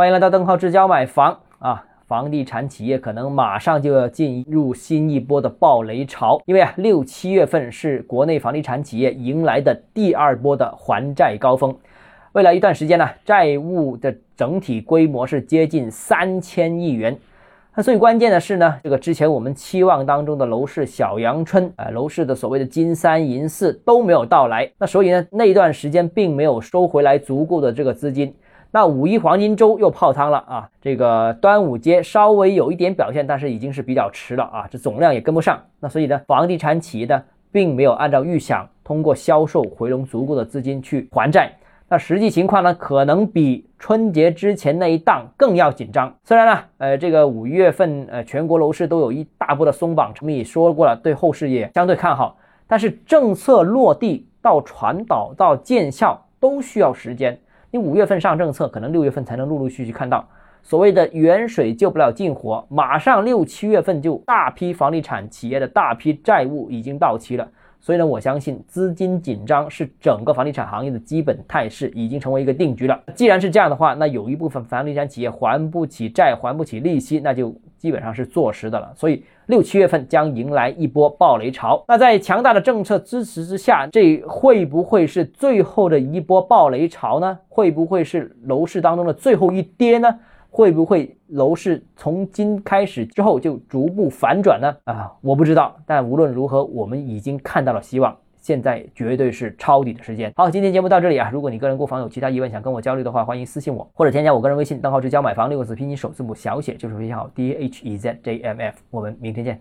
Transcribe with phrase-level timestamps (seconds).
[0.00, 1.84] 欢迎来到邓浩之交买房啊！
[2.06, 11.76] 房地产企业可能马上就要进入新一波的暴雷潮，因为啊，六七月份是国内房地产企业迎来的第二波的还债高峰。
[12.32, 17.14] 未来一段时间呢，债务的整体规模是接近三千亿元。
[17.74, 24.72] 那最关键的是呢，这个之前我们期望当中的楼市小阳春啊，楼市的所谓的金三银四都没有到来。
[24.78, 28.34] 那所以呢，那一段时间并没有收回来足够的这个资金。
[28.72, 30.70] 那五一黄金周又泡汤了啊！
[30.80, 35.60] 这个端午节稍微有一点表现，但是已经是比较迟了啊，这总量也跟不上。
[35.80, 37.20] 那所以呢，房地产企业呢，
[37.50, 41.52] 并没有按照预想通过销售回笼足够的资金去还债。
[41.88, 46.14] 那实际情况呢，可能比春节之前那一档更要紧张。
[46.22, 52.36] 虽然呢，呃，这个五月份呃全国楼市都有一大波的松绑，我们也说过了，对后市也相对看好。
[52.68, 57.36] 但是政策落地到传导到见效都需要时间。
[57.70, 60.28] 你五月份上政策，可能六月份才能陆陆续续看到
[60.62, 67.48] 所谓的远水救不了近火，马上六七月份就大批房地产企业的大批债务已经到期了。
[67.82, 73.00] 所以呢，我相信资金紧张是整个房地产行业的基本态势，已经成为一个定局了。
[73.14, 78.92] 既然是这样的话，那有一部分房地产企业还不起债、还不起利息，那就基本上是坐实的了。
[78.94, 81.82] 所以六七月份将迎来一波暴雷潮。
[81.88, 87.38] 那在强大的政策支持之下，这会不会是最后的一波暴雷潮呢？
[87.48, 90.20] 会不会是楼市当中的最后一跌呢？
[90.52, 94.76] 会不会楼市从今开始之后就逐步反转呢？
[94.84, 95.76] 啊，我不知道。
[95.86, 98.16] 但无论如何，我们已经看到了希望。
[98.40, 100.32] 现在绝对是抄底的时间。
[100.36, 101.30] 好，今天节目到这里啊。
[101.32, 107.30] 如果你个人购房有其他疑问，想跟我交流的话，欢迎私信我或者添加我个人微信：账号是交买房六个字拼音首字母小写就是微信号。
[107.34, 108.78] D H E Z J M F。
[108.90, 109.60] 我们明天见。